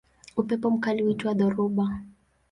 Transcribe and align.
Upepo 0.37 0.69
mkali 0.71 1.03
huitwa 1.03 1.33
dhoruba. 1.33 2.01